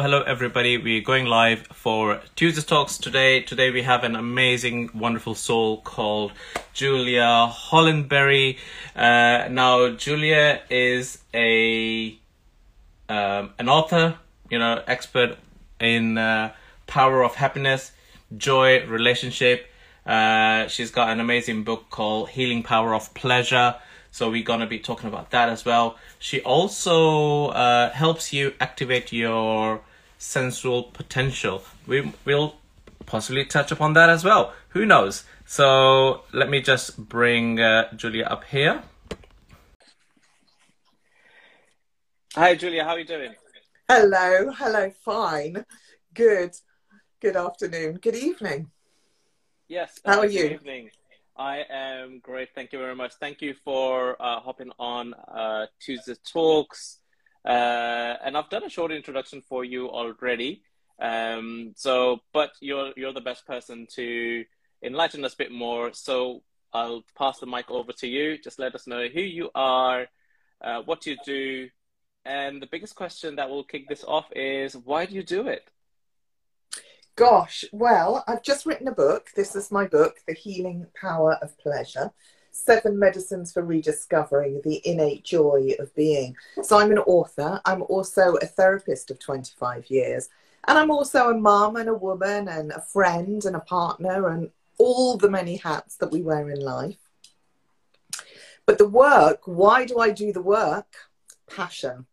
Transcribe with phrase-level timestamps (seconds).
[0.00, 0.78] Hello, everybody.
[0.78, 3.40] We're going live for Tuesday Talks today.
[3.40, 6.30] Today we have an amazing, wonderful soul called
[6.72, 8.58] Julia Hollenbery.
[8.94, 12.16] Uh, now, Julia is a
[13.08, 14.14] um, an author,
[14.48, 15.36] you know, expert
[15.80, 16.52] in uh,
[16.86, 17.90] power of happiness,
[18.36, 19.66] joy, relationship.
[20.06, 23.74] Uh, she's got an amazing book called Healing Power of Pleasure.
[24.12, 25.96] So we're gonna be talking about that as well.
[26.20, 29.80] She also uh, helps you activate your
[30.18, 31.62] sensual potential.
[31.86, 32.56] We will
[33.06, 34.52] possibly touch upon that as well.
[34.70, 35.24] Who knows?
[35.46, 38.82] So let me just bring uh, Julia up here.
[42.34, 42.84] Hi, Julia.
[42.84, 43.34] How are you doing?
[43.88, 44.52] Hello.
[44.52, 44.90] Hello.
[45.02, 45.64] Fine.
[46.12, 46.54] Good.
[47.20, 47.98] Good afternoon.
[48.02, 48.70] Good evening.
[49.66, 49.98] Yes.
[50.04, 50.44] How uh, are good you?
[50.50, 50.90] Evening.
[51.36, 52.48] I am great.
[52.54, 53.14] Thank you very much.
[53.14, 56.98] Thank you for uh, hopping on uh, Tuesday Talks.
[57.44, 60.62] Uh, and I've done a short introduction for you already.
[61.00, 64.44] Um, so, but you're you're the best person to
[64.82, 65.92] enlighten us a bit more.
[65.92, 68.38] So I'll pass the mic over to you.
[68.38, 70.06] Just let us know who you are,
[70.60, 71.68] uh, what you do,
[72.24, 75.70] and the biggest question that will kick this off is why do you do it?
[77.16, 79.30] Gosh, well, I've just written a book.
[79.34, 82.12] This is my book, The Healing Power of Pleasure
[82.58, 86.36] Seven Medicines for Rediscovering the Innate Joy of Being.
[86.62, 87.60] So I'm an author.
[87.64, 90.28] I'm also a therapist of 25 years.
[90.66, 94.50] And I'm also a mum and a woman and a friend and a partner and
[94.76, 96.98] all the many hats that we wear in life.
[98.66, 100.94] But the work, why do I do the work?
[101.48, 102.06] Passion.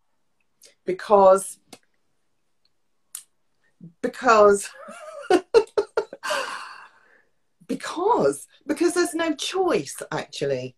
[0.86, 1.59] Because
[4.02, 4.70] because
[7.68, 10.76] because because there's no choice actually.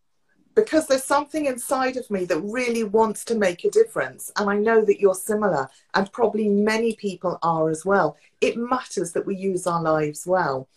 [0.56, 4.32] Because there's something inside of me that really wants to make a difference.
[4.38, 8.18] And i know that you're similar and probably many people are as well.
[8.42, 10.68] It matters that we use our lives well.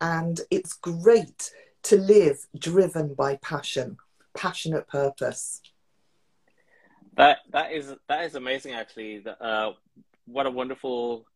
[0.00, 1.52] And it's great
[1.82, 3.98] to live driven by passion
[4.38, 5.60] passionate purpose.
[7.16, 8.72] That that is that is amazing.
[8.72, 9.72] Actually, uh,
[10.26, 11.26] what a wonderful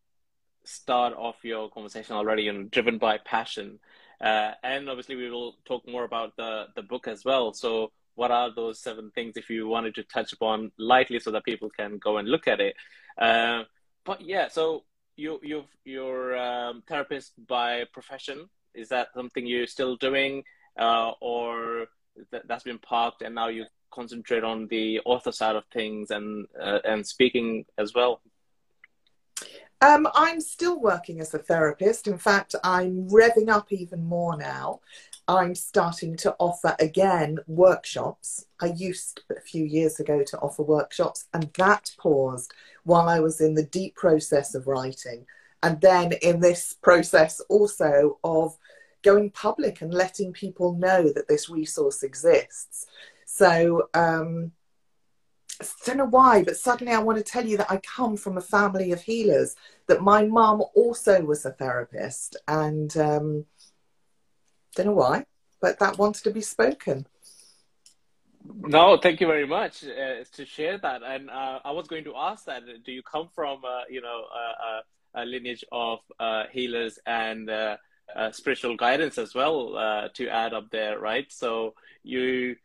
[0.63, 3.79] start of your conversation already, and driven by passion.
[4.21, 7.53] Uh, and obviously, we will talk more about the the book as well.
[7.53, 11.45] So, what are those seven things if you wanted to touch upon lightly, so that
[11.45, 12.75] people can go and look at it?
[13.17, 13.63] Uh,
[14.05, 14.83] but yeah, so
[15.15, 18.49] you you you're um, therapist by profession.
[18.73, 20.43] Is that something you're still doing,
[20.79, 21.87] uh, or
[22.31, 26.47] that, that's been parked, and now you concentrate on the author side of things and
[26.59, 28.21] uh, and speaking as well?
[29.83, 32.07] Um, I'm still working as a therapist.
[32.07, 34.79] In fact, I'm revving up even more now.
[35.27, 38.45] I'm starting to offer again workshops.
[38.61, 42.53] I used a few years ago to offer workshops, and that paused
[42.85, 45.25] while I was in the deep process of writing.
[45.63, 48.57] And then in this process also of
[49.01, 52.87] going public and letting people know that this resource exists.
[53.25, 54.53] So, um,
[55.61, 58.37] I don't know why, but suddenly I want to tell you that I come from
[58.37, 59.55] a family of healers,
[59.87, 63.45] that my mum also was a therapist, and um,
[64.75, 65.25] don't know why,
[65.61, 67.05] but that wanted to be spoken.
[68.45, 71.01] No, thank you very much uh, to share that.
[71.03, 74.25] And uh, I was going to ask that: Do you come from, uh, you know,
[75.15, 77.77] a, lineage of uh, healers and uh,
[78.15, 81.31] uh, spiritual guidance as well to add up there, right?
[81.31, 82.57] So you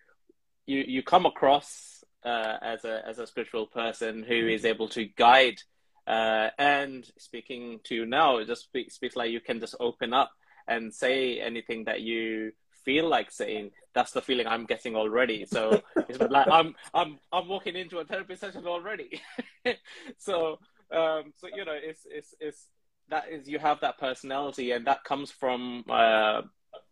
[0.66, 1.97] you you come across
[2.28, 5.58] as a as a spiritual person who is able to guide.
[6.06, 10.30] and speaking to you now, it just speaks, speaks like you can just open up
[10.68, 12.52] and say anything that you
[12.84, 13.70] feel like saying.
[13.94, 15.44] That's the feeling i'm getting already.
[15.44, 19.20] So it's like i'm i'm i'm walking into a therapy session already.
[20.16, 20.58] So
[20.90, 22.68] um so you know it's it's it's
[23.10, 26.42] that is you have that personality and that comes from uh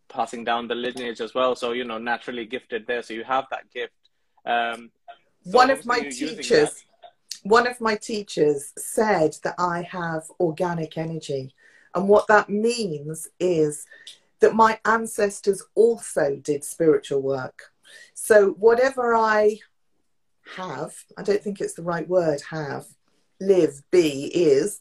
[0.09, 1.55] passing down the lineage as well.
[1.55, 3.01] So you know naturally gifted there.
[3.01, 3.93] So you have that gift.
[4.45, 4.91] Um
[5.51, 6.85] one of my obviously you're using teachers,
[7.43, 11.53] one of my teachers said that I have organic energy.
[11.95, 13.85] And what that means is
[14.39, 17.71] that my ancestors also did spiritual work.
[18.13, 19.59] So whatever I
[20.55, 22.85] have, I don't think it's the right word, have,
[23.39, 24.79] live, be, is,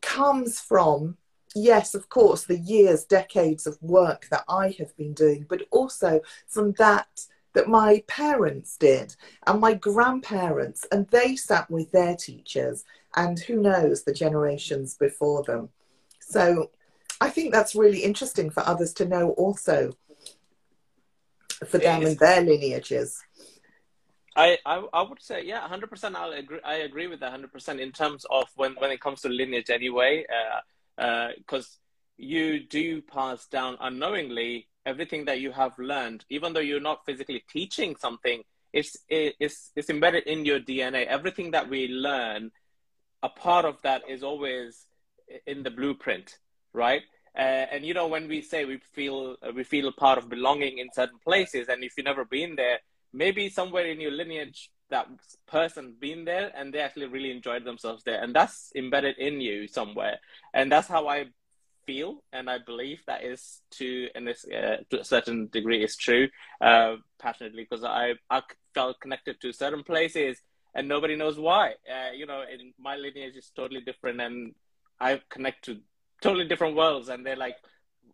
[0.00, 1.16] comes from,
[1.54, 6.20] yes, of course, the years, decades of work that I have been doing, but also
[6.46, 7.08] from that
[7.54, 9.16] that my parents did
[9.46, 12.84] and my grandparents, and they sat with their teachers,
[13.16, 15.70] and who knows the generations before them.
[16.20, 16.70] So
[17.20, 19.92] I think that's really interesting for others to know also
[21.66, 23.22] for them and their lineages.
[24.36, 26.14] I, I, I would say yeah, hundred percent.
[26.14, 26.60] I agree.
[26.64, 29.68] I agree with that hundred percent in terms of when when it comes to lineage
[29.68, 30.24] anyway,
[30.96, 36.66] because uh, uh, you do pass down unknowingly everything that you have learned, even though
[36.68, 38.42] you're not physically teaching something.
[38.72, 41.06] It's it's it's embedded in your DNA.
[41.06, 42.50] Everything that we learn,
[43.22, 44.86] a part of that is always
[45.46, 46.38] in the blueprint,
[46.72, 47.02] right?
[47.36, 50.78] Uh, and you know when we say we feel we feel a part of belonging
[50.78, 52.78] in certain places, and if you've never been there
[53.12, 55.06] maybe somewhere in your lineage that
[55.46, 59.66] person been there and they actually really enjoyed themselves there and that's embedded in you
[59.66, 60.18] somewhere
[60.54, 61.24] and that's how i
[61.88, 65.96] feel and i believe that is to in this uh, to a certain degree is
[66.06, 66.26] true
[66.68, 66.94] uh,
[67.24, 68.06] passionately because i
[68.36, 68.40] i
[68.74, 70.34] felt connected to certain places
[70.74, 71.66] and nobody knows why.
[71.94, 74.36] Uh, you know in my lineage is totally different and
[75.00, 75.72] i connect to
[76.26, 77.56] totally different worlds and they're like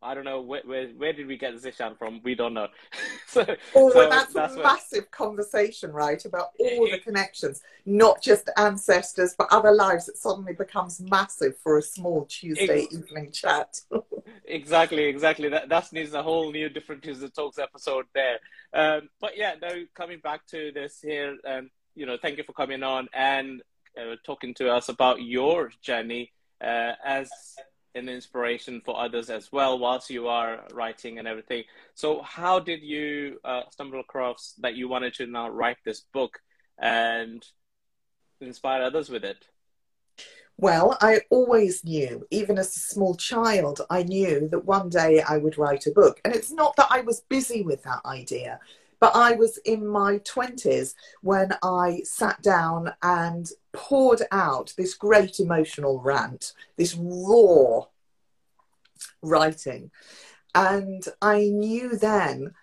[0.04, 2.20] I don't know where, where, where did we get Zishan from?
[2.22, 2.68] We don't know.
[3.26, 6.22] so, oh, so that's, that's, a massive conversation, right?
[6.24, 10.08] About all the connections, not just ancestors, but other lives.
[10.08, 13.80] It suddenly becomes massive for a small Tuesday it, evening chat.
[14.44, 15.48] exactly, exactly.
[15.48, 18.38] That that needs a whole new different Tuesday talks episode there.
[18.74, 22.52] Um, but yeah, now coming back to this here, um, you know, thank you for
[22.52, 23.62] coming on and
[23.98, 27.30] uh, talking to us about your journey uh, as
[27.94, 31.64] an inspiration for others as well whilst you are writing and everything.
[31.94, 36.38] So, how did you uh, stumble across that you wanted to now write this book
[36.78, 37.44] and
[38.40, 39.44] inspire others with it?
[40.56, 45.36] Well, I always knew, even as a small child, I knew that one day I
[45.36, 46.20] would write a book.
[46.24, 48.60] And it's not that I was busy with that idea,
[49.04, 55.40] but I was in my 20s when I sat down and poured out this great
[55.40, 57.82] emotional rant, this raw
[59.20, 59.90] writing.
[60.54, 62.54] And I knew then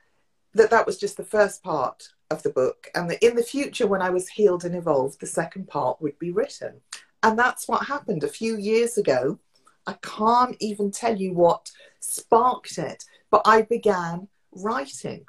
[0.56, 3.86] that that was just the first part of the book, and that in the future,
[3.86, 6.82] when I was healed and evolved, the second part would be written.
[7.22, 9.38] And that's what happened a few years ago.
[9.86, 15.28] I can't even tell you what sparked it, but I began writing.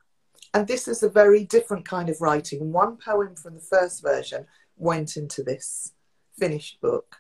[0.55, 2.73] And this is a very different kind of writing.
[2.73, 4.47] One poem from the first version
[4.77, 5.93] went into this
[6.39, 7.17] finished book.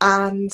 [0.00, 0.50] And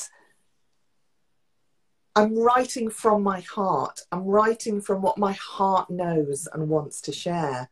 [2.14, 4.00] I'm writing from my heart.
[4.10, 7.68] I'm writing from what my heart knows and wants to share.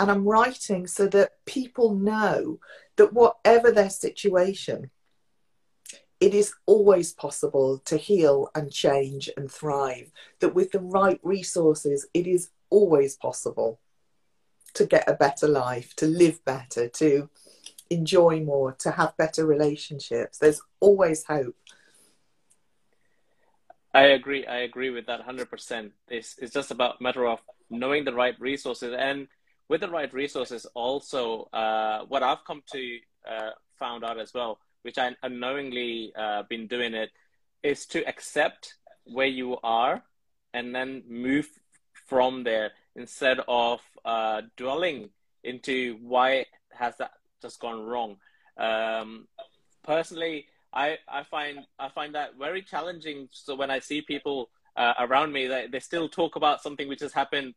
[0.00, 2.60] And I'm writing so that people know
[2.96, 4.90] that whatever their situation,
[6.20, 10.10] it is always possible to heal and change and thrive.
[10.40, 13.80] That with the right resources, it is always possible
[14.74, 17.28] to get a better life, to live better, to
[17.90, 20.38] enjoy more, to have better relationships.
[20.38, 21.56] There's always hope.
[23.94, 24.46] I agree.
[24.46, 25.90] I agree with that 100%.
[26.08, 28.94] It's, just about matter of knowing the right resources.
[28.96, 29.28] And
[29.68, 32.98] with the right resources, also, uh, what I've come to
[33.28, 37.10] uh, found out as well, which I unknowingly uh, been doing it,
[37.62, 38.74] is to accept
[39.04, 40.02] where you are
[40.54, 41.48] and then move
[42.08, 45.10] from there instead of uh, dwelling
[45.44, 48.16] into why has that just gone wrong.
[48.58, 49.28] Um,
[49.84, 53.28] personally, I, I find I find that very challenging.
[53.30, 57.00] So when I see people uh, around me, they, they still talk about something which
[57.00, 57.54] has happened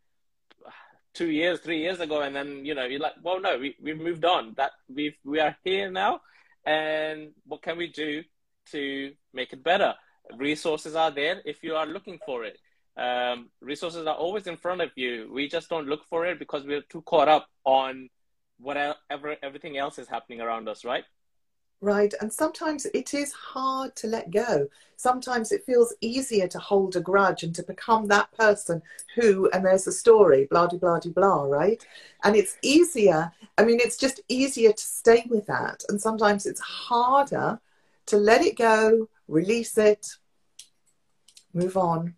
[1.13, 3.99] two years, three years ago, and then you know you're like, well, no, we we've
[3.99, 4.53] moved on.
[4.57, 6.21] That we we are here now,
[6.65, 8.23] and what can we do
[8.71, 9.95] to make it better?
[10.37, 12.57] Resources are there if you are looking for it.
[12.97, 15.29] Um, resources are always in front of you.
[15.31, 18.09] We just don't look for it because we're too caught up on
[18.59, 21.03] whatever everything else is happening around us, right?
[21.83, 22.13] Right.
[22.21, 24.67] And sometimes it is hard to let go.
[24.97, 28.83] Sometimes it feels easier to hold a grudge and to become that person
[29.15, 31.83] who, and there's a story, blah, blah, blah, blah, right?
[32.23, 33.31] And it's easier.
[33.57, 35.83] I mean, it's just easier to stay with that.
[35.89, 37.59] And sometimes it's harder
[38.05, 40.07] to let it go, release it,
[41.51, 42.13] move on.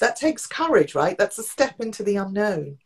[0.00, 1.16] That takes courage, right?
[1.16, 2.78] That's a step into the unknown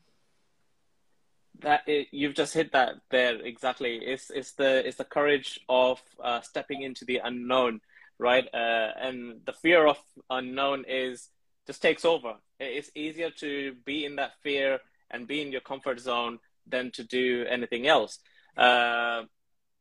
[1.61, 3.97] that you've just hit that there exactly.
[3.97, 7.81] It's it's the it's the courage of uh, stepping into the unknown,
[8.19, 8.47] right?
[8.53, 9.99] Uh, and the fear of
[10.31, 11.29] unknown is
[11.67, 12.35] just takes over.
[12.61, 14.79] It's easier to be in that fear
[15.11, 18.19] and be in your comfort zone than to do anything else.
[18.57, 19.23] Uh,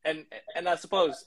[0.03, 1.25] and and I suppose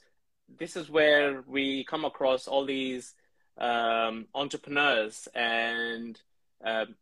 [0.58, 3.14] this is where we come across all these
[3.60, 6.20] um, entrepreneurs and
[6.64, 6.94] um,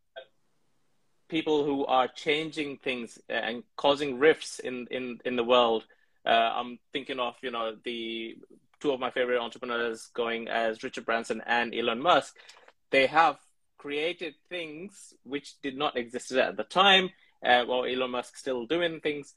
[1.29, 5.85] people who are changing things and causing rifts in in in the world.
[6.27, 8.37] Uh, I'm thinking of you know the
[8.81, 12.37] two of my favorite entrepreneurs going as Richard Branson and Elon Musk.
[12.91, 13.39] They have
[13.77, 17.11] created things which did not exist at the time,
[17.45, 19.35] uh, Elon Musk still doing things,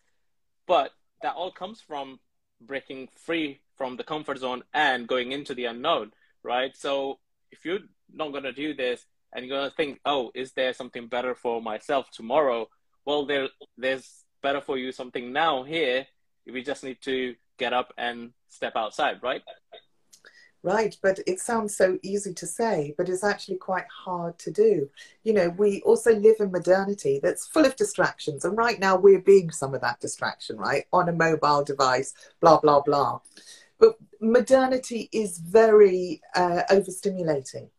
[0.67, 2.19] but that all comes from
[2.59, 6.11] breaking free from the comfort zone and going into the unknown,
[6.43, 6.75] right?
[6.75, 7.19] So
[7.51, 7.79] if you're
[8.13, 11.35] not going to do this and you're going to think, oh, is there something better
[11.35, 12.67] for myself tomorrow?
[13.05, 16.05] Well, there, there's better for you something now here.
[16.51, 19.41] We just need to get up and step outside, right?
[20.63, 24.89] Right, but it sounds so easy to say, but it's actually quite hard to do.
[25.23, 29.21] You know, we also live in modernity that's full of distractions, and right now we're
[29.21, 30.85] being some of that distraction, right?
[30.93, 33.21] On a mobile device, blah, blah, blah.
[33.81, 37.69] But modernity is very uh, overstimulating,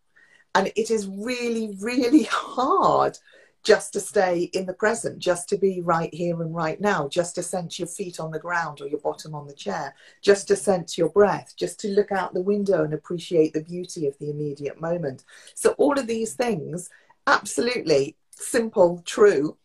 [0.52, 3.16] and it is really, really hard
[3.62, 7.36] just to stay in the present, just to be right here and right now, just
[7.36, 10.56] to sense your feet on the ground or your bottom on the chair, just to
[10.56, 14.28] sense your breath, just to look out the window and appreciate the beauty of the
[14.28, 15.24] immediate moment.
[15.54, 16.90] So, all of these things,
[17.28, 19.56] absolutely simple, true,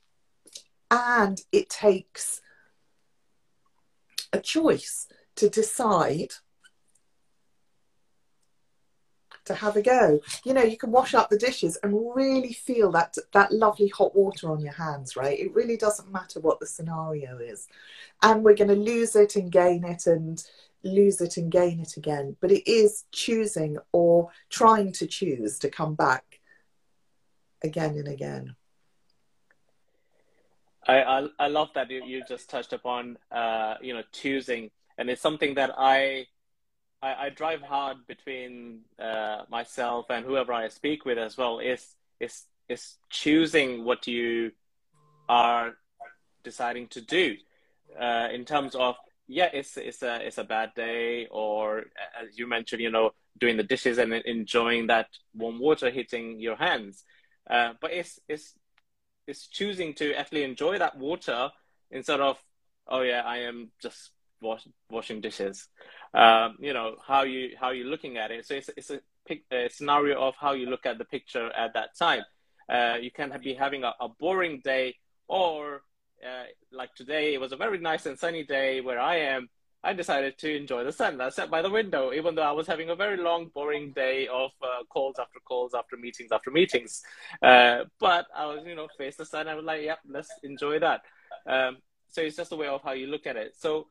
[0.91, 2.41] and it takes
[4.31, 6.33] a choice to decide
[9.45, 10.19] to have a go.
[10.45, 14.15] You know, you can wash up the dishes and really feel that that lovely hot
[14.15, 15.39] water on your hands, right?
[15.39, 17.67] It really doesn't matter what the scenario is.
[18.21, 20.43] And we're going to lose it and gain it and
[20.83, 22.35] lose it and gain it again.
[22.39, 26.39] But it is choosing or trying to choose to come back
[27.63, 28.55] again and again.
[30.87, 34.71] I, I, I love that you, you just touched upon, uh, you know, choosing.
[34.97, 36.27] And it's something that I
[37.01, 41.95] I, I drive hard between uh, myself and whoever I speak with as well is
[42.19, 44.51] is is choosing what you
[45.29, 45.75] are
[46.43, 47.35] deciding to do
[47.99, 48.95] uh, in terms of
[49.27, 51.85] yeah it's it's a it's a bad day or
[52.21, 56.55] as you mentioned you know doing the dishes and enjoying that warm water hitting your
[56.55, 57.03] hands.
[57.49, 58.55] Uh, but it's it's
[59.27, 61.49] it's choosing to actually enjoy that water
[61.91, 62.37] instead of
[62.87, 65.67] oh yeah I am just wash, washing dishes.
[66.13, 68.45] Um, you know how you how you're looking at it.
[68.45, 68.99] So it's it's a,
[69.51, 72.23] a, scenario of how you look at the picture at that time.
[72.69, 74.95] Uh, you can be having a, a boring day,
[75.27, 75.81] or
[76.25, 79.49] uh, like today, it was a very nice and sunny day where I am.
[79.83, 81.21] I decided to enjoy the sun.
[81.21, 84.27] I sat by the window, even though I was having a very long, boring day
[84.27, 87.03] of uh, calls after calls, after meetings after meetings.
[87.41, 89.47] Uh, but I was, you know, face the sun.
[89.47, 91.01] I was like, "Yep, let's enjoy that."
[91.45, 91.77] Um,
[92.09, 93.53] so it's just a way of how you look at it.
[93.57, 93.87] So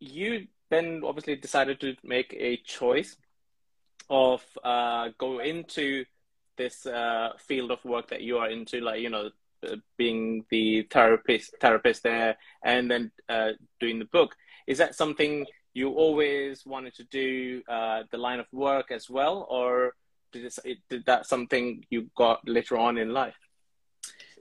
[0.00, 3.16] you then obviously decided to make a choice
[4.10, 6.04] of uh, go into
[6.56, 9.30] this uh, field of work that you are into, like you know,
[9.66, 13.50] uh, being the therapist therapist there, and then uh,
[13.80, 14.34] doing the book.
[14.66, 19.46] Is that something you always wanted to do, uh, the line of work as well,
[19.48, 19.94] or
[20.32, 20.52] did,
[20.90, 23.36] did that something you got later on in life?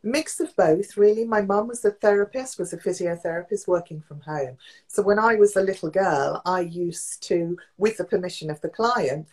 [0.04, 1.26] Mix of both really.
[1.26, 4.58] My mum was a therapist was a physiotherapist working from home.
[4.88, 8.70] So when i was a little girl i used to with the permission of the
[8.70, 9.28] client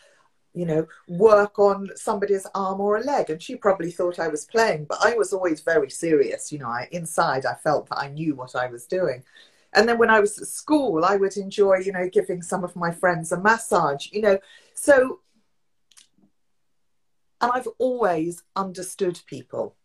[0.54, 3.30] you know work on somebody's arm or a leg.
[3.30, 6.68] And she probably thought i was playing but i was always very serious you know.
[6.68, 9.24] I, inside i felt that i knew what i was doing.
[9.72, 12.76] And then when i was at school i would enjoy you know giving some of
[12.76, 14.38] my friends a massage you know.
[14.74, 15.20] So
[17.40, 19.76] and i've always understood people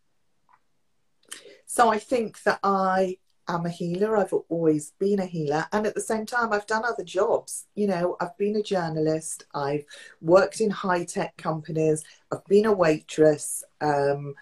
[1.72, 4.18] so I think that I am a healer.
[4.18, 5.68] I've always been a healer.
[5.72, 7.68] And at the same time, I've done other jobs.
[7.76, 9.86] You know, I've been a journalist, I've
[10.20, 13.64] worked in high tech companies, I've been a waitress.
[13.82, 14.34] Um,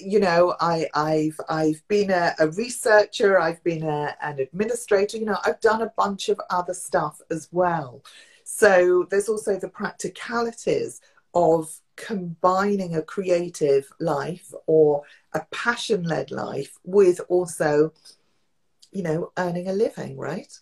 [0.00, 5.24] you know, I, I've I've been a, a researcher, I've been a, an administrator, you
[5.24, 8.04] know, I've done a bunch of other stuff as well.
[8.44, 11.00] So there's also the practicalities
[11.34, 17.92] of combining a creative life or a passion led life with also,
[18.92, 20.52] you know, earning a living, right?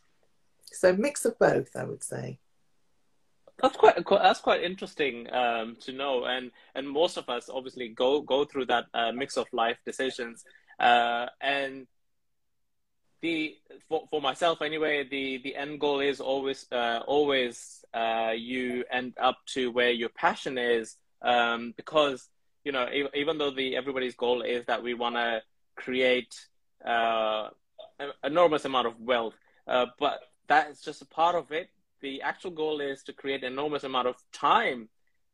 [0.64, 2.38] So mix of both, I would say.
[3.60, 8.20] That's quite that's quite interesting um, to know, and and most of us obviously go
[8.20, 10.44] go through that uh, mix of life decisions,
[10.80, 11.86] uh, and
[13.20, 13.56] the
[13.88, 19.14] for, for myself anyway, the the end goal is always uh, always uh, you end
[19.20, 22.28] up to where your passion is, um, because
[22.64, 25.42] you know even though the everybody's goal is that we want to
[25.76, 26.34] create
[26.84, 27.48] uh,
[27.98, 29.34] an enormous amount of wealth,
[29.66, 31.70] uh, but that is just a part of it.
[32.00, 34.88] The actual goal is to create an enormous amount of time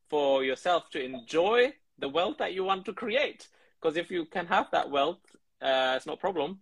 [0.09, 3.49] for yourself to enjoy the wealth that you want to create.
[3.81, 5.21] Because if you can have that wealth,
[5.63, 6.61] uh, it's no problem.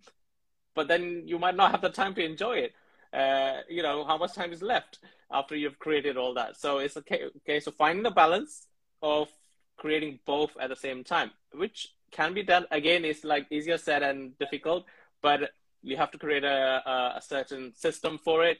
[0.75, 2.73] But then you might not have the time to enjoy it.
[3.13, 4.99] Uh, you know, how much time is left
[5.31, 6.57] after you've created all that?
[6.57, 7.03] So it's a
[7.45, 8.67] case of finding the balance
[9.01, 9.29] of
[9.77, 12.65] creating both at the same time, which can be done.
[12.71, 14.85] Again, it's like easier said and difficult,
[15.21, 15.51] but
[15.83, 18.57] you have to create a, a certain system for it.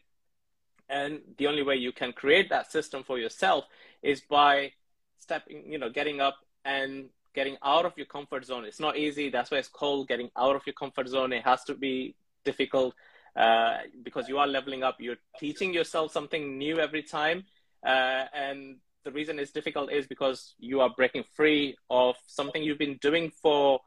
[0.90, 3.66] And the only way you can create that system for yourself
[4.02, 4.72] is by
[5.18, 8.64] stepping, you know, getting up and getting out of your comfort zone.
[8.66, 9.30] It's not easy.
[9.30, 11.34] That's why it's called getting out of your comfort zone.
[11.34, 12.16] It has to be
[12.46, 12.96] difficult
[13.36, 14.96] uh, because you are leveling up.
[15.00, 17.46] You're teaching yourself something new every time.
[17.86, 22.78] Uh, and the reason it's difficult is because you are breaking free of something you've
[22.78, 23.80] been doing for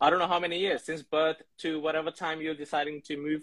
[0.00, 3.42] I don't know how many years since birth to whatever time you're deciding to move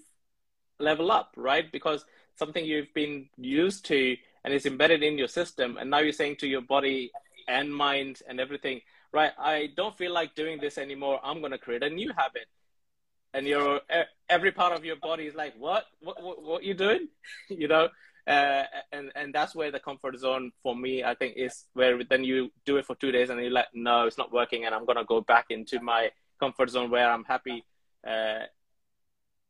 [0.79, 1.71] level up, right?
[1.71, 2.03] Because
[2.35, 6.37] something you've been used to and it's embedded in your system, and now you're saying
[6.37, 7.11] to your body
[7.47, 8.81] and mind and everything,
[9.13, 9.31] right?
[9.37, 11.19] I don't feel like doing this anymore.
[11.23, 12.47] I'm going to create a new habit.
[13.35, 13.81] And your
[14.27, 17.07] every part of your body is like, what, what, what, what you doing?
[17.49, 17.89] you know,
[18.29, 22.23] uh, and and that's where the comfort zone for me I think is where then
[22.23, 24.85] you do it for two days and you're like no it's not working and I'm
[24.85, 27.65] gonna go back into my comfort zone where I'm happy.
[28.05, 28.43] Uh,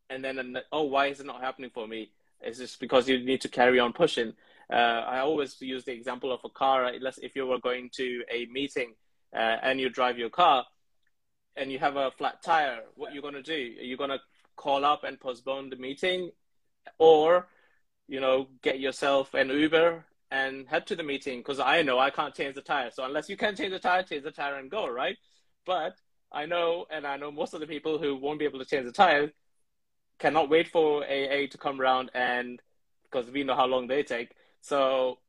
[0.09, 2.11] and then oh why is it not happening for me?
[2.41, 4.33] It's just because you need to carry on pushing?
[4.71, 8.23] Uh, I always use the example of a car unless if you were going to
[8.31, 8.93] a meeting
[9.35, 10.65] uh, and you drive your car
[11.57, 13.53] and you have a flat tire what you're gonna do?
[13.53, 14.21] You're you gonna
[14.55, 16.31] call up and postpone the meeting?
[16.97, 17.47] Or
[18.09, 22.09] you know, get yourself an Uber and head to the meeting because I know I
[22.09, 22.89] can't change the tire.
[22.91, 25.15] So unless you can change the tire, change the tire and go, right?
[25.63, 25.95] But
[26.31, 28.85] I know, and I know most of the people who won't be able to change
[28.85, 29.31] the tire
[30.17, 32.59] cannot wait for AA to come around and
[33.03, 34.31] because we know how long they take.
[34.61, 35.19] So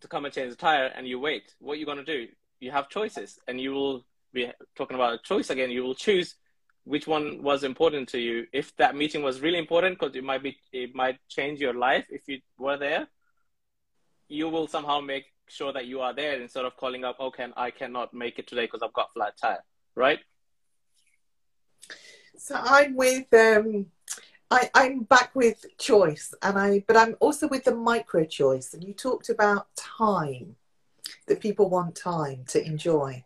[0.00, 2.28] to come and change the tire and you wait, what are you going to do?
[2.60, 4.04] You have choices and you will
[4.34, 5.70] be talking about a choice again.
[5.70, 6.34] You will choose
[6.84, 8.46] which one was important to you?
[8.52, 12.06] If that meeting was really important because it might be it might change your life
[12.10, 13.08] if you were there
[14.28, 17.52] you will somehow make sure that you are there instead of calling up oh can
[17.56, 19.62] i cannot make it today because i've got flat tire
[19.94, 20.18] right?
[22.36, 23.86] So i'm with um
[24.50, 28.84] I, I'm back with choice and I but I'm also with the micro choice and
[28.84, 30.56] you talked about time
[31.26, 33.24] that people want time to enjoy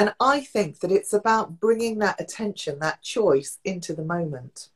[0.00, 4.70] and I think that it's about bringing that attention, that choice into the moment.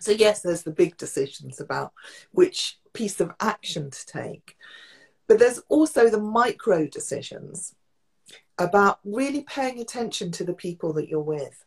[0.00, 1.92] So, yes, there's the big decisions about
[2.32, 4.56] which piece of action to take,
[5.28, 7.76] but there's also the micro decisions
[8.58, 11.64] about really paying attention to the people that you're with.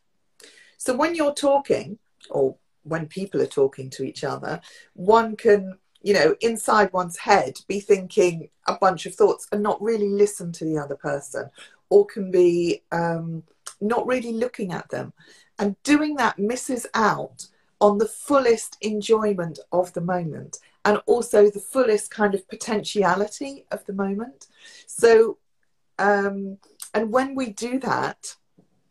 [0.77, 1.99] So, when you're talking,
[2.29, 4.59] or when people are talking to each other,
[4.93, 9.81] one can, you know, inside one's head be thinking a bunch of thoughts and not
[9.81, 11.49] really listen to the other person
[11.89, 13.43] or can be um,
[13.81, 15.13] not really looking at them.
[15.59, 17.47] And doing that misses out
[17.79, 23.85] on the fullest enjoyment of the moment and also the fullest kind of potentiality of
[23.85, 24.47] the moment.
[24.85, 25.37] So,
[25.99, 26.57] um,
[26.93, 28.35] and when we do that,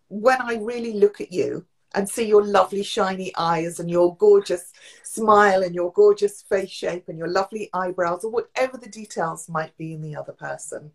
[0.09, 1.67] when I really look at you
[1.97, 7.09] and see your lovely shiny eyes and your gorgeous smile and your gorgeous face shape
[7.09, 10.93] and your lovely eyebrows or whatever the details might be in the other person,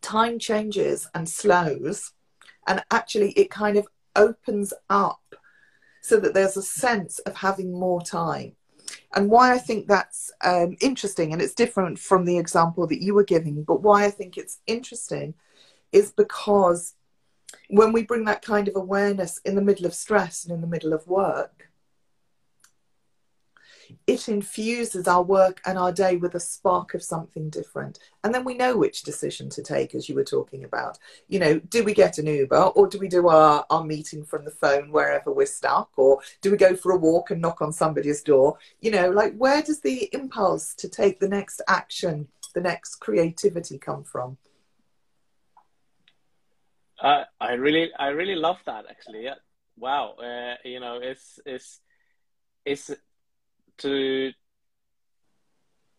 [0.00, 2.12] time changes and slows,
[2.66, 3.86] and actually it kind of
[4.16, 5.20] opens up
[6.00, 8.56] so that there's a sense of having more time.
[9.14, 13.12] And why I think that's um, interesting, and it's different from the example that you
[13.12, 15.34] were giving, but why I think it's interesting
[15.92, 16.94] is because
[17.68, 20.66] when we bring that kind of awareness in the middle of stress and in the
[20.66, 21.68] middle of work,
[24.06, 27.98] it infuses our work and our day with a spark of something different.
[28.24, 30.98] And then we know which decision to take, as you were talking about.
[31.28, 34.44] You know, do we get an Uber or do we do our, our meeting from
[34.44, 35.90] the phone wherever we're stuck?
[35.96, 38.58] Or do we go for a walk and knock on somebody's door?
[38.80, 43.78] You know, like where does the impulse to take the next action, the next creativity
[43.78, 44.38] come from?
[47.40, 49.24] I really, I really love that actually.
[49.24, 49.34] Yeah.
[49.76, 50.14] Wow.
[50.14, 51.80] Uh, you know, it's, it's,
[52.64, 52.90] it's
[53.78, 54.32] to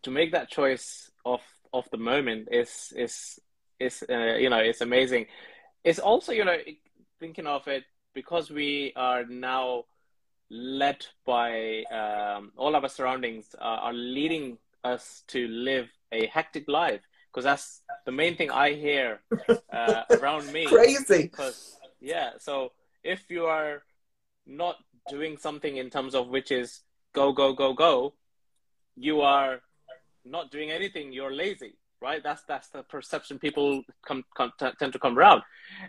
[0.03, 1.41] to make that choice of
[1.73, 3.39] of the moment is is
[3.79, 5.25] is uh, you know it's amazing.
[5.83, 6.57] It's also you know
[7.19, 9.85] thinking of it because we are now
[10.49, 17.01] led by um, all of our surroundings are leading us to live a hectic life
[17.33, 19.21] because that's the main thing I hear
[19.71, 20.65] uh, around me.
[20.65, 21.23] Crazy.
[21.23, 23.83] Because yeah, so if you are
[24.45, 24.75] not
[25.09, 26.81] doing something in terms of which is
[27.13, 28.13] go, go, go, go,
[28.95, 29.61] you are
[30.25, 31.11] not doing anything.
[31.11, 32.21] You're lazy, right?
[32.21, 35.41] That's that's the perception people come, come tend to come around.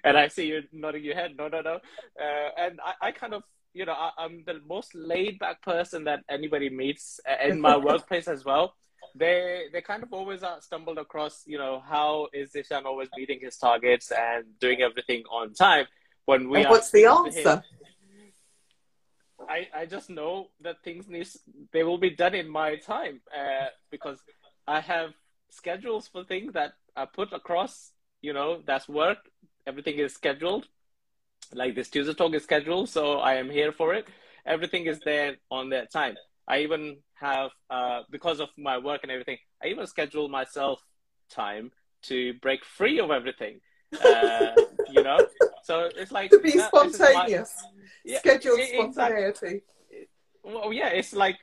[0.02, 1.32] And I see you nodding your head.
[1.36, 1.74] No, no, no.
[2.20, 3.42] Uh, and I, I kind of,
[3.74, 7.76] you know, I, am the most laid back person that anybody meets uh, in my
[7.88, 8.74] workplace as well.
[9.14, 13.38] They they kind of always are stumbled across, you know, how is Zishan always meeting
[13.40, 15.86] his targets and doing everything on time
[16.26, 17.62] when we and what's the answer?
[19.48, 21.28] I, I just know that things need
[21.72, 24.18] they will be done in my time uh, because
[24.66, 25.10] I have
[25.50, 27.92] schedules for things that are put across.
[28.22, 29.18] You know, that's work.
[29.66, 30.66] Everything is scheduled.
[31.52, 34.08] Like this Tuesday talk is scheduled, so I am here for it.
[34.46, 36.16] Everything is there on that time.
[36.46, 40.82] I even have, uh, because of my work and everything, I even schedule myself
[41.30, 43.60] time to break free of everything.
[44.04, 44.52] Uh,
[44.90, 45.18] you know,
[45.62, 49.28] so it's like to be spontaneous, my, yeah, scheduled spontaneity.
[49.28, 49.62] Exactly.
[50.42, 51.36] Well, yeah, it's like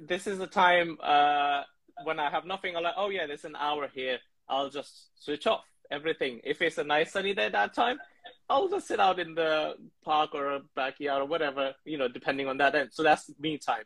[0.00, 1.62] this is the time uh,
[2.04, 2.76] when I have nothing.
[2.76, 4.18] I'm like, oh yeah, there's an hour here.
[4.48, 6.40] I'll just switch off everything.
[6.44, 7.98] If it's a nice sunny day that time,
[8.48, 12.46] I'll just sit out in the park or a backyard or whatever, you know, depending
[12.46, 12.90] on that end.
[12.92, 13.84] So that's me time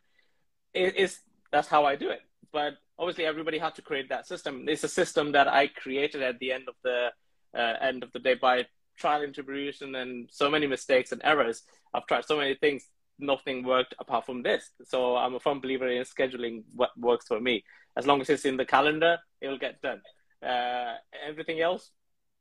[0.74, 2.20] it is that's how I do it.
[2.52, 4.64] But obviously, everybody had to create that system.
[4.68, 7.08] It's a system that I created at the end of the
[7.54, 11.62] uh, end of the day by trial and tribulation and so many mistakes and errors.
[11.94, 12.86] I've tried so many things.
[13.18, 14.70] Nothing worked apart from this.
[14.84, 17.64] So I'm a firm believer in scheduling what works for me.
[17.96, 20.02] As long as it's in the calendar, it'll get done.
[20.42, 20.94] Uh,
[21.26, 21.90] everything else,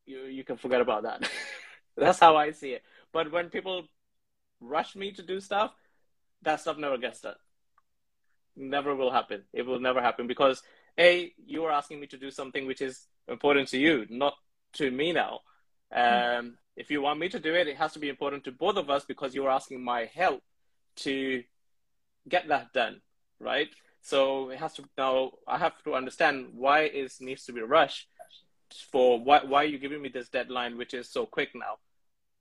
[0.06, 1.30] you you can forget about that.
[1.98, 2.84] That's how I see it.
[3.12, 3.86] But when people
[4.60, 5.72] rush me to do stuff,
[6.44, 7.36] that stuff never gets done
[8.58, 9.43] never will happen.
[9.54, 10.62] It will never happen because
[11.00, 14.34] a you are asking me to do something which is important to you, not
[14.74, 15.39] to me now.
[15.93, 16.52] Um, mm.
[16.76, 18.89] If you want me to do it, it has to be important to both of
[18.89, 20.41] us because you are asking my help
[20.98, 21.43] to
[22.28, 23.02] get that done,
[23.39, 23.70] right?
[24.02, 25.32] So it has to now.
[25.48, 28.08] I have to understand why it needs to be rushed
[28.91, 31.78] for why why are you giving me this deadline which is so quick now,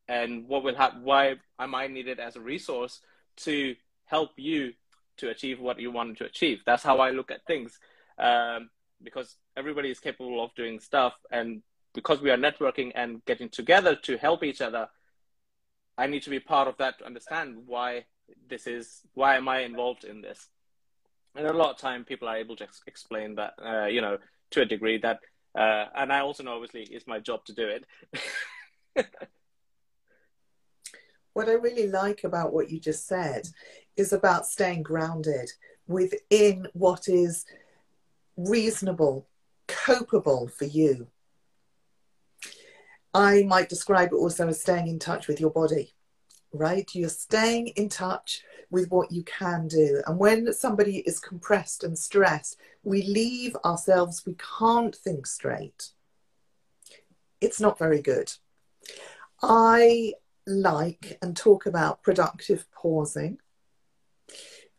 [0.09, 1.03] and what will happen?
[1.03, 3.01] Why am I needed as a resource
[3.39, 3.75] to
[4.05, 4.73] help you
[5.19, 6.63] to achieve what you wanted to achieve.
[6.67, 7.79] That's how I look at things.
[8.19, 8.71] Um,
[9.03, 11.63] because everybody is capable of doing stuff, and
[11.95, 14.89] because we are networking and getting together to help each other,
[15.99, 18.07] I need to be part of that to understand why
[18.49, 20.49] this is why am I involved in this.
[21.35, 24.19] And a lot of time, people are able to ex- explain that, uh, you know,
[24.51, 25.21] to a degree that,
[25.55, 27.85] uh, and I also know obviously it's my job to do it.
[31.35, 33.49] what I really like about what you just said
[33.97, 35.51] is about staying grounded
[35.87, 37.45] within what is
[38.37, 39.27] reasonable,
[39.69, 41.07] copable for you.
[43.15, 45.95] I might describe it also as staying in touch with your body,
[46.53, 46.89] right?
[46.95, 50.03] You're staying in touch with what you can do.
[50.07, 55.91] And when somebody is compressed and stressed, we leave ourselves, we can't think straight.
[57.41, 58.33] It's not very good.
[59.43, 60.15] I
[60.47, 63.39] like and talk about productive pausing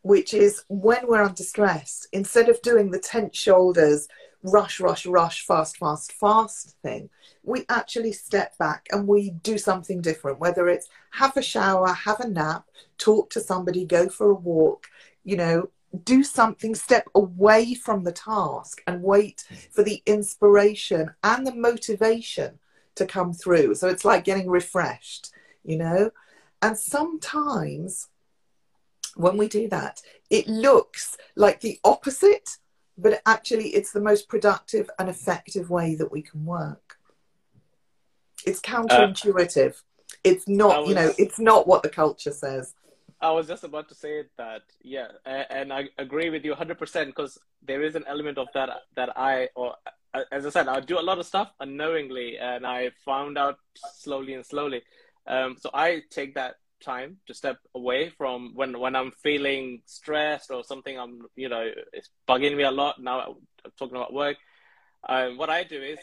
[0.08, 4.08] which is when we're under stress, instead of doing the tense shoulders,
[4.42, 7.10] rush, rush, rush, fast, fast, fast thing,
[7.42, 12.20] we actually step back and we do something different, whether it's have a shower, have
[12.20, 12.64] a nap,
[12.96, 14.86] talk to somebody, go for a walk,
[15.24, 15.68] you know,
[16.04, 22.58] do something, step away from the task and wait for the inspiration and the motivation
[22.94, 23.74] to come through.
[23.74, 25.32] So it's like getting refreshed,
[25.64, 26.12] you know?
[26.62, 28.08] And sometimes
[29.18, 30.00] when we do that,
[30.30, 32.50] it looks like the opposite,
[32.96, 36.98] but actually it's the most productive and effective way that we can work.
[38.46, 39.70] It's counterintuitive.
[39.70, 42.74] Uh, it's not, was, you know, it's not what the culture says.
[43.20, 47.36] I was just about to say that, yeah, and I agree with you 100% because
[47.66, 49.74] there is an element of that that I, or
[50.30, 54.34] as I said, I do a lot of stuff unknowingly, and I found out slowly
[54.34, 54.82] and slowly.
[55.26, 60.50] Um, so I take that time to step away from when when I'm feeling stressed
[60.50, 60.98] or something.
[60.98, 63.02] I'm you know it's bugging me a lot.
[63.02, 63.20] Now
[63.64, 64.36] I'm talking about work.
[65.08, 65.98] Um, what I do is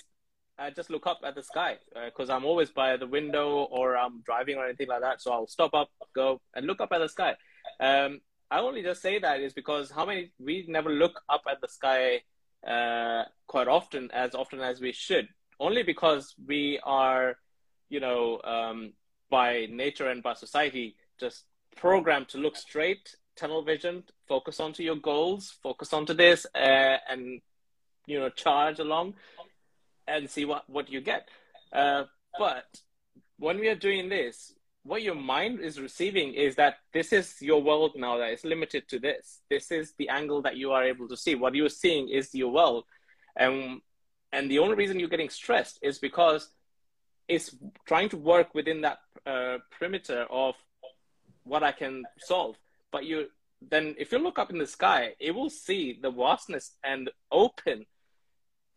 [0.57, 3.97] I just look up at the sky because uh, I'm always by the window or
[3.97, 5.21] I'm driving or anything like that.
[5.21, 7.35] So I'll stop up, go and look up at the sky.
[7.79, 11.59] Um, I only just say that is because how many we never look up at
[11.61, 12.21] the sky
[12.65, 15.27] uh, quite often, as often as we should.
[15.59, 17.37] Only because we are,
[17.89, 18.93] you know, um,
[19.35, 21.43] by nature and by society just
[21.75, 23.03] programmed to look straight,
[23.35, 27.41] tunnel vision, focus onto your goals, focus onto this, uh, and
[28.05, 29.13] you know charge along
[30.07, 31.27] and see what what you get.
[31.73, 32.03] Uh,
[32.39, 32.67] but
[33.37, 37.61] when we are doing this, what your mind is receiving is that this is your
[37.61, 39.41] world now that is limited to this.
[39.49, 41.35] This is the angle that you are able to see.
[41.35, 42.85] What you're seeing is your world,
[43.35, 43.81] and
[44.31, 46.43] and the only reason you're getting stressed is because
[47.27, 50.55] it's trying to work within that uh, perimeter of
[51.43, 52.55] what I can solve.
[52.91, 53.27] But you,
[53.69, 57.85] then if you look up in the sky, it will see the vastness and open.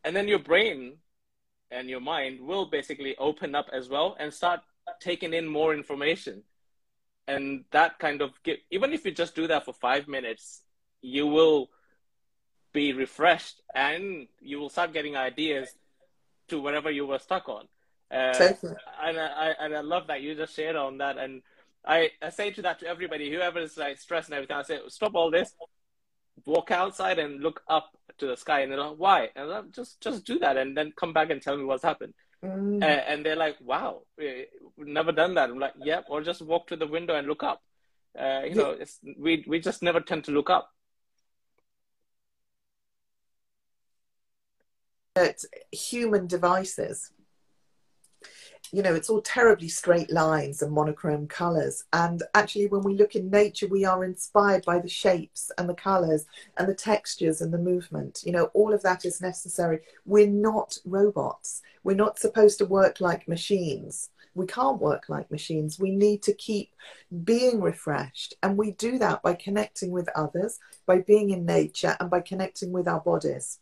[0.05, 0.99] And then your brain
[1.71, 4.61] and your mind will basically open up as well and start
[5.01, 6.43] taking in more information.
[7.27, 10.63] And that kind of give, even if you just do that for five minutes,
[11.03, 11.69] you will
[12.73, 15.69] be refreshed and you will start getting ideas
[16.49, 17.69] to whatever you were stuck on.
[18.11, 18.55] Uh,
[19.03, 21.19] and I and I love that you just shared on that.
[21.19, 21.43] And
[21.87, 24.79] I, I say to that to everybody, whoever is like stressed and everything, I say,
[24.89, 25.55] stop all this,
[26.47, 28.61] walk outside and look up to the sky.
[28.61, 29.29] And they're like, why?
[29.37, 32.15] And I'm just just do that, and then come back and tell me what's happened.
[32.43, 32.85] Mm.
[32.85, 34.03] And, they're like, wow,
[34.77, 35.51] never done that.
[35.51, 37.61] I'm like, yep, or just walk to the window and look up.
[38.19, 38.79] Uh, you know,
[39.19, 40.71] we we just never tend to look up.
[45.17, 45.43] At
[45.73, 47.11] human devices
[48.73, 51.85] you know, it's all terribly straight lines and monochrome colours.
[51.93, 55.75] And actually, when we look in nature, we are inspired by the shapes and the
[55.75, 56.27] colours
[56.57, 58.23] and the textures and the movement.
[58.25, 59.81] You know, all of that is necessary.
[60.05, 61.63] We're not robots.
[61.83, 64.11] We're not supposed to work like machines.
[64.35, 65.81] We can't work like machines.
[65.81, 66.71] We need to keep
[67.25, 68.35] being refreshed.
[68.43, 72.71] And we do that by connecting with others, by being in nature, and by connecting
[72.71, 73.59] with our bodies,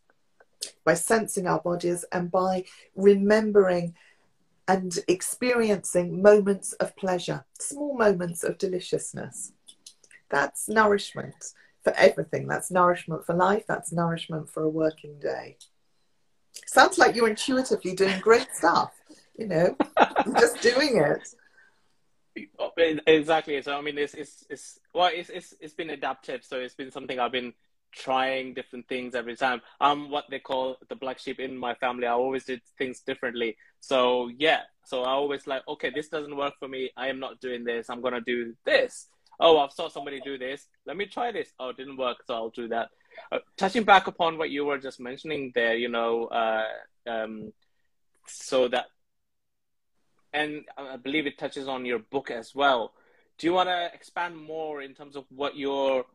[0.85, 2.64] by sensing our bodies, and by
[2.95, 3.95] remembering
[4.68, 9.52] and experiencing moments of pleasure, small moments of deliciousness.
[10.29, 11.52] That's nourishment
[11.83, 12.48] for everything.
[12.48, 13.64] That's nourishment for life.
[13.68, 15.57] That's nourishment for a working day.
[16.66, 18.92] Sounds like you're intuitively doing great stuff,
[19.38, 19.76] you know,
[20.38, 22.48] just doing it.
[22.59, 22.72] Oh,
[23.07, 23.61] exactly.
[23.62, 26.44] So I mean, it's it's it's well, it's it's it's been adaptive.
[26.44, 27.55] So it's been something I've been
[27.96, 29.61] trying different things every time.
[29.80, 32.06] I'm what they call the black sheep in my family.
[32.06, 33.56] I always did things differently.
[33.80, 36.90] So yeah, so I always like, okay, this doesn't work for me.
[36.96, 37.88] I am not doing this.
[37.88, 39.09] I'm gonna do this.
[39.40, 40.66] Oh, I've saw somebody do this.
[40.87, 41.52] Let me try this.
[41.59, 42.88] Oh, it didn't work, so I'll do that.
[43.32, 46.64] Uh, touching back upon what you were just mentioning there, you know, uh,
[47.06, 47.52] um,
[48.26, 48.87] so that,
[50.32, 52.92] and I believe it touches on your book as well.
[53.38, 56.06] Do you want to expand more in terms of what your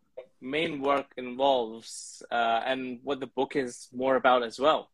[0.41, 4.89] main work involves uh, and what the book is more about as well.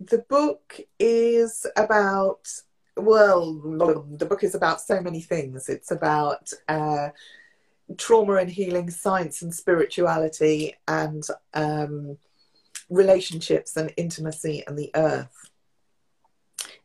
[0.00, 2.48] The book is about,
[2.96, 5.68] well, the book is about so many things.
[5.68, 7.10] It's about uh,
[7.98, 11.22] trauma and healing, science and spirituality, and
[11.54, 12.16] um,
[12.88, 15.50] relationships and intimacy and the earth.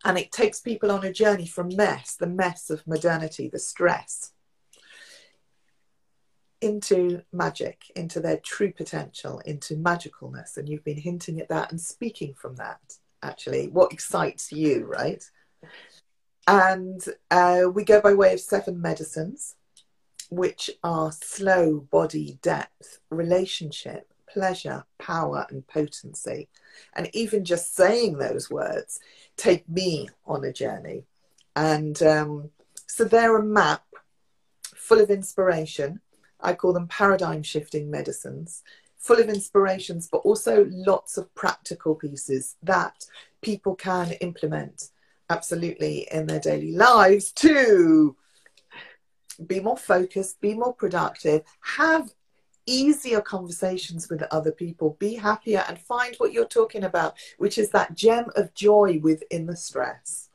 [0.03, 4.31] And it takes people on a journey from mess, the mess of modernity, the stress,
[6.65, 10.58] into magic, into their true potential, into magicalness.
[10.58, 12.80] And you've been hinting at that and speaking from that,
[13.21, 13.67] actually.
[13.67, 15.23] What excites you, right?
[16.47, 19.56] And uh, we go by way of seven medicines,
[20.30, 26.49] which are slow body depth, relationship, pleasure, power, and potency.
[26.93, 28.99] And even just saying those words
[29.38, 31.06] take me on a journey.
[31.56, 32.49] And um,
[32.88, 33.84] so they're a map
[34.75, 36.01] full of inspiration
[36.45, 38.63] I call them paradigm shifting medicines,
[38.97, 43.05] full of inspirations, but also lots of practical pieces that
[43.41, 44.89] people can implement
[45.29, 48.15] absolutely in their daily lives to
[49.47, 52.12] be more focused, be more productive, have
[52.65, 57.69] easier conversations with other people, be happier, and find what you're talking about, which is
[57.71, 60.29] that gem of joy within the stress.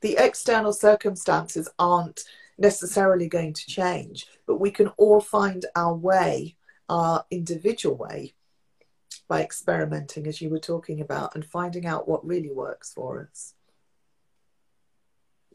[0.00, 2.24] The external circumstances aren't
[2.58, 6.56] necessarily going to change, but we can all find our way,
[6.88, 8.34] our individual way,
[9.28, 13.54] by experimenting, as you were talking about, and finding out what really works for us.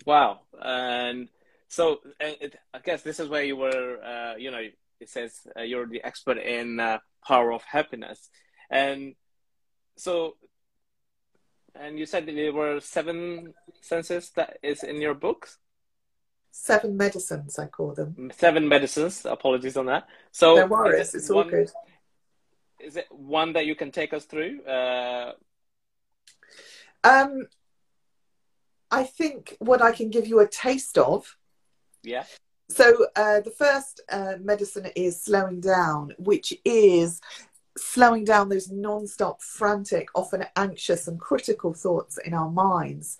[0.05, 0.41] Wow.
[0.61, 1.29] And
[1.67, 4.63] so it, I guess this is where you were, uh, you know,
[4.99, 8.29] it says uh, you're the expert in uh, power of happiness.
[8.69, 9.15] And
[9.97, 10.35] so,
[11.73, 15.57] and you said there were seven senses that is in your books?
[16.51, 18.31] Seven medicines, I call them.
[18.35, 19.25] Seven medicines.
[19.25, 20.07] Apologies on that.
[20.31, 21.71] So no worries, it's one, all good.
[22.79, 24.61] Is it one that you can take us through?
[24.63, 25.33] Uh...
[27.03, 27.47] Um,
[28.91, 31.35] I think what I can give you a taste of.
[32.03, 32.25] Yeah.
[32.69, 37.21] So uh, the first uh, medicine is slowing down, which is
[37.77, 43.17] slowing down those non-stop frantic often anxious and critical thoughts in our minds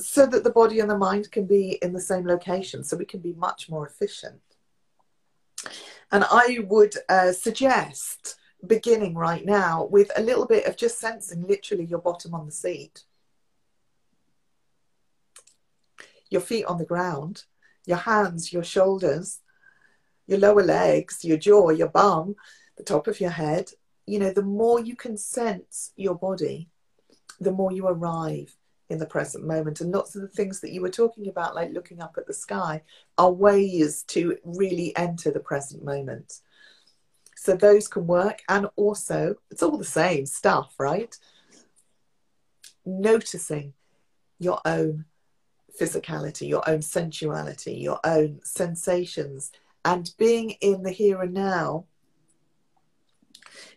[0.00, 3.04] so that the body and the mind can be in the same location so we
[3.04, 4.40] can be much more efficient.
[6.12, 11.46] And I would uh, suggest beginning right now with a little bit of just sensing
[11.46, 13.04] literally your bottom on the seat,
[16.30, 17.44] your feet on the ground,
[17.86, 19.40] your hands, your shoulders,
[20.26, 22.36] your lower legs, your jaw, your bum,
[22.76, 23.70] the top of your head,
[24.06, 26.68] you know, the more you can sense your body,
[27.40, 28.56] the more you arrive
[28.90, 29.80] in the present moment.
[29.80, 32.34] And lots of the things that you were talking about, like looking up at the
[32.34, 32.82] sky,
[33.18, 36.40] are ways to really enter the present moment.
[37.36, 38.42] So those can work.
[38.48, 41.16] And also, it's all the same stuff, right?
[42.84, 43.72] Noticing
[44.38, 45.06] your own
[45.80, 49.50] physicality, your own sensuality, your own sensations,
[49.84, 51.86] and being in the here and now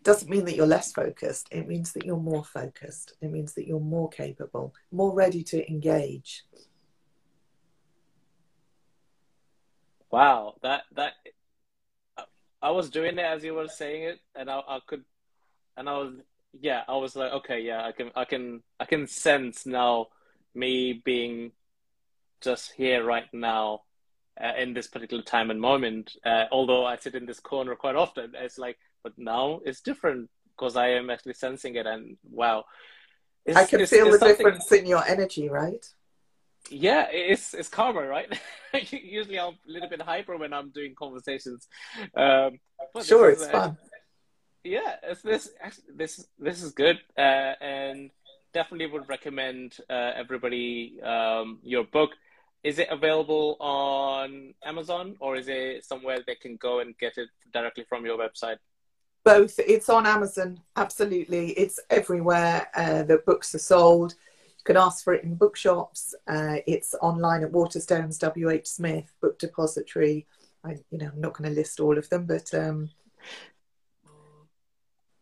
[0.04, 1.48] doesn't mean that you're less focused.
[1.52, 3.14] It means that you're more focused.
[3.22, 6.44] It means that you're more capable, more ready to engage.
[10.10, 11.14] Wow, that that
[12.62, 15.04] I was doing it as you were saying it, and I, I could,
[15.76, 16.14] and I was
[16.60, 20.08] yeah, I was like, okay, yeah, I can I can I can sense now
[20.56, 21.52] me being
[22.42, 23.82] just here right now
[24.42, 26.14] uh, in this particular time and moment.
[26.26, 28.78] Uh, although I sit in this corner quite often, it's like,
[29.08, 32.66] but now it's different because I am actually sensing it, and wow,
[33.56, 35.86] I can it's, feel it's the difference in your energy, right?
[36.70, 38.28] Yeah, it's it's karma, right?
[38.92, 41.68] Usually I'm a little bit hyper when I'm doing conversations.
[42.16, 42.60] Um,
[43.02, 43.78] sure, it's fun.
[44.66, 45.50] Yeah, it's this
[45.96, 48.12] this this is good, uh, and
[48.54, 52.12] definitely would recommend uh, everybody um, your book
[52.64, 57.30] is it available on Amazon or is it somewhere they can go and get it
[57.54, 58.58] directly from your website?
[59.28, 59.60] Both.
[59.60, 60.62] It's on Amazon.
[60.78, 61.50] Absolutely.
[61.50, 64.14] It's everywhere uh, that books are sold.
[64.14, 66.16] You can ask for it in bookshops.
[66.26, 70.26] Uh, it's online at Waterstones, WH Smith, Book Depository.
[70.64, 72.90] I, you know, I'm not going to list all of them, but um,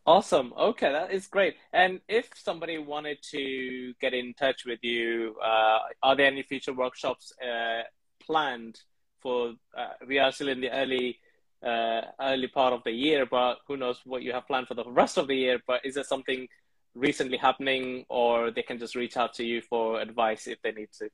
[0.06, 0.54] Awesome.
[0.56, 1.56] Okay, that is great.
[1.74, 6.74] And if somebody wanted to get in touch with you, uh, are there any future
[6.74, 7.82] workshops uh,
[8.24, 8.82] planned
[9.24, 9.54] for?
[9.76, 11.18] Uh, we are still in the early
[11.66, 14.86] uh, early part of the year, but who knows what you have planned for the
[14.86, 15.60] rest of the year?
[15.66, 16.48] But is there something
[16.94, 20.90] recently happening, or they can just reach out to you for advice if they need
[21.00, 21.10] to?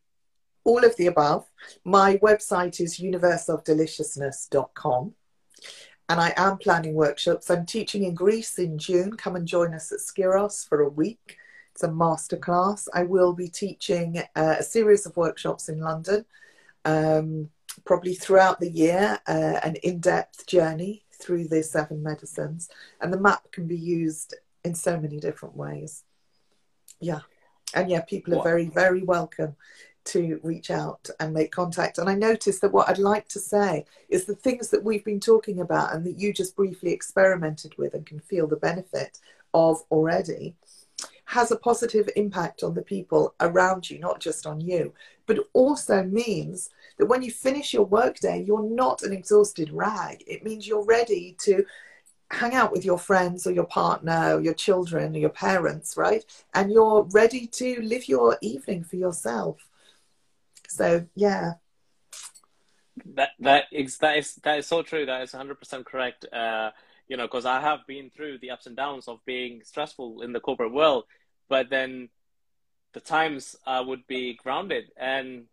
[0.64, 1.48] All of the above.
[1.84, 5.16] My website is universeofdeliciousness.com
[6.12, 7.50] and I am planning workshops.
[7.50, 9.16] I'm teaching in Greece in June.
[9.16, 11.38] Come and join us at Skiros for a week.
[11.72, 12.90] It's a masterclass.
[12.94, 16.26] I will be teaching uh, a series of workshops in London,
[16.84, 17.50] um,
[17.86, 22.70] probably throughout the year, uh, an in depth journey through the seven medicines.
[23.00, 26.04] And the map can be used in so many different ways.
[27.00, 27.22] Yeah.
[27.74, 29.56] And yeah, people are very, very welcome
[30.04, 31.98] to reach out and make contact.
[31.98, 35.20] And I noticed that what I'd like to say is the things that we've been
[35.20, 39.20] talking about and that you just briefly experimented with and can feel the benefit
[39.54, 40.56] of already
[41.26, 44.94] has a positive impact on the people around you, not just on you,
[45.34, 50.22] but also means that when you finish your workday, you're not an exhausted rag.
[50.28, 51.64] It means you're ready to
[52.30, 56.26] hang out with your friends or your partner or your children or your parents, right?
[56.54, 59.66] And you're ready to live your evening for yourself.
[60.68, 61.54] So yeah.
[63.16, 65.06] That that is that is that is so true.
[65.06, 66.26] That is 100 percent correct.
[66.26, 66.72] Uh,
[67.08, 70.34] you know, because I have been through the ups and downs of being stressful in
[70.34, 71.06] the corporate world,
[71.48, 72.10] but then
[72.94, 75.46] the times I would be grounded and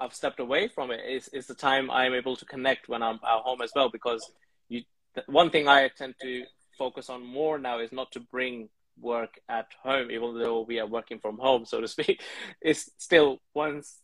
[0.00, 3.16] I've stepped away from it is is the time I'm able to connect when I'm
[3.16, 3.88] at home as well.
[3.88, 4.32] Because
[4.68, 4.82] you,
[5.26, 6.44] one thing I tend to
[6.76, 8.68] focus on more now is not to bring
[9.00, 12.20] work at home, even though we are working from home, so to speak.
[12.60, 13.98] It's still once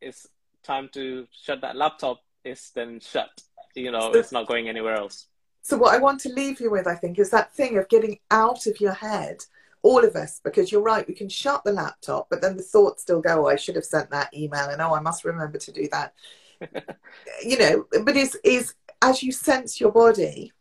[0.00, 0.26] it's
[0.62, 3.30] time to shut that laptop, it's then shut.
[3.74, 5.26] You know, so, it's not going anywhere else.
[5.62, 8.18] So what I want to leave you with, I think, is that thing of getting
[8.30, 9.44] out of your head,
[9.82, 13.02] all of us, because you're right, we can shut the laptop, but then the thoughts
[13.02, 15.72] still go, oh, I should have sent that email, and oh, I must remember to
[15.72, 16.14] do that.
[17.44, 20.52] you know, but is is as you sense your body,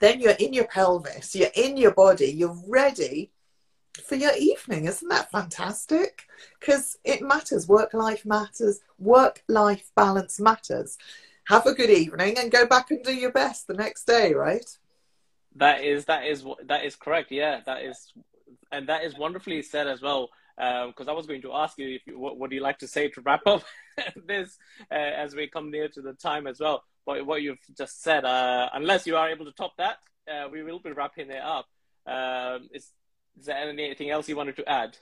[0.00, 3.30] then you're in your pelvis, you're in your body, you're ready
[4.06, 4.86] for your evening.
[4.86, 6.26] Isn't that fantastic?
[6.58, 7.68] Because it matters.
[7.68, 8.80] Work life matters.
[8.98, 10.98] Work life balance matters.
[11.46, 14.66] Have a good evening and go back and do your best the next day, right?
[15.56, 17.30] That is that is that is correct.
[17.30, 18.12] Yeah, that is,
[18.72, 20.30] and that is wonderfully said as well.
[20.56, 22.88] Because um, I was going to ask you if you, what would you like to
[22.88, 23.64] say to wrap up
[24.26, 24.56] this
[24.90, 26.84] uh, as we come near to the time as well.
[27.04, 29.98] But what you've just said, uh, unless you are able to top that,
[30.32, 31.66] uh, we will be wrapping it up.
[32.06, 32.92] Um, it's
[33.38, 34.96] is there anything else you wanted to add?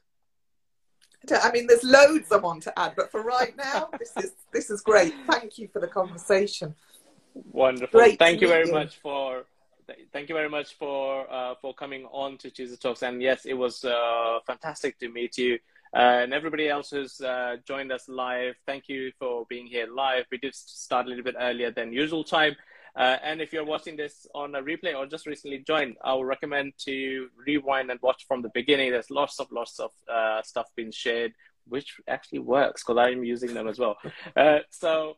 [1.30, 4.70] I mean, there's loads I want to add, but for right now, this is this
[4.70, 5.14] is great.
[5.26, 6.74] Thank you for the conversation.
[7.34, 8.00] Wonderful.
[8.00, 8.72] Great thank you very you.
[8.72, 9.44] much for
[10.12, 13.02] thank you very much for uh, for coming on to Tuesday Talks.
[13.02, 15.58] And yes, it was uh, fantastic to meet you.
[15.94, 20.24] Uh, and everybody else who's uh, joined us live, thank you for being here live.
[20.30, 22.56] We did start a little bit earlier than usual time.
[22.94, 26.26] Uh, and if you're watching this on a replay or just recently joined, I would
[26.26, 28.92] recommend to rewind and watch from the beginning.
[28.92, 31.32] There's lots of lots of uh, stuff being shared,
[31.66, 33.96] which actually works because I'm using them as well.
[34.36, 35.16] Uh, so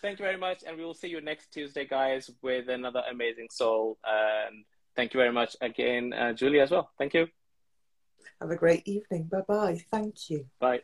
[0.00, 3.48] thank you very much, and we will see you next Tuesday, guys, with another amazing
[3.50, 3.98] soul.
[4.04, 4.64] And
[4.96, 6.90] thank you very much again, uh, Julie, as well.
[6.98, 7.28] Thank you.
[8.40, 9.24] Have a great evening.
[9.24, 9.84] Bye bye.
[9.90, 10.46] Thank you.
[10.60, 10.82] Bye.